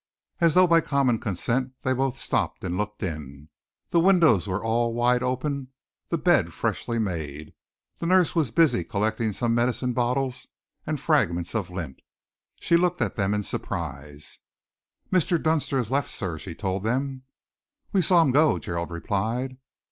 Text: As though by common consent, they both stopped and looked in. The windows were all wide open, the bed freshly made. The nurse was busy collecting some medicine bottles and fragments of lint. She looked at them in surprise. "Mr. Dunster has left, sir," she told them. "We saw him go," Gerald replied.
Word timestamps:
As 0.39 0.55
though 0.55 0.65
by 0.65 0.81
common 0.81 1.19
consent, 1.19 1.73
they 1.83 1.93
both 1.93 2.17
stopped 2.17 2.63
and 2.63 2.75
looked 2.75 3.03
in. 3.03 3.49
The 3.91 3.99
windows 3.99 4.47
were 4.47 4.63
all 4.63 4.95
wide 4.95 5.21
open, 5.21 5.67
the 6.07 6.17
bed 6.17 6.53
freshly 6.55 6.97
made. 6.97 7.53
The 7.99 8.07
nurse 8.07 8.33
was 8.33 8.49
busy 8.49 8.83
collecting 8.83 9.31
some 9.31 9.53
medicine 9.53 9.93
bottles 9.93 10.47
and 10.87 10.99
fragments 10.99 11.53
of 11.53 11.69
lint. 11.69 12.01
She 12.59 12.77
looked 12.77 12.99
at 12.99 13.15
them 13.15 13.35
in 13.35 13.43
surprise. 13.43 14.39
"Mr. 15.11 15.39
Dunster 15.39 15.77
has 15.77 15.91
left, 15.91 16.09
sir," 16.09 16.39
she 16.39 16.55
told 16.55 16.83
them. 16.83 17.21
"We 17.93 18.01
saw 18.01 18.23
him 18.23 18.31
go," 18.31 18.57
Gerald 18.57 18.89
replied. 18.89 19.57